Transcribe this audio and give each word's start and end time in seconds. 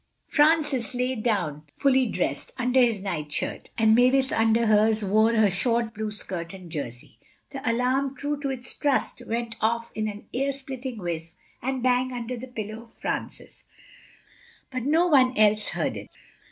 Francis 0.25 0.95
lay 0.95 1.13
down 1.15 1.61
fully 1.77 2.07
dressed, 2.07 2.53
under 2.57 2.79
his 2.81 3.01
nightshirt. 3.01 3.69
And 3.77 3.93
Mavis 3.93 4.31
under 4.31 4.65
hers 4.65 5.03
wore 5.03 5.35
her 5.35 5.51
short 5.51 5.93
blue 5.93 6.09
skirt 6.09 6.55
and 6.55 6.71
jersey. 6.71 7.19
The 7.51 7.61
alarm, 7.69 8.15
true 8.15 8.39
to 8.39 8.49
its 8.49 8.73
trust, 8.73 9.21
went 9.27 9.57
off 9.61 9.91
into 9.93 10.13
an 10.13 10.25
ear 10.33 10.53
splitting 10.53 10.97
whizz 10.97 11.35
and 11.61 11.83
bang 11.83 12.11
under 12.13 12.35
the 12.35 12.47
pillow 12.47 12.81
of 12.81 12.93
Francis, 12.95 13.65
but 14.71 14.81
no 14.85 15.05
one 15.05 15.37
else 15.37 15.67
heard 15.67 15.95
it. 15.95 16.09